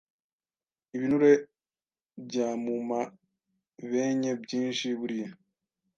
[0.95, 1.31] Ibinure
[2.27, 5.29] byamumabenye byinshi buriya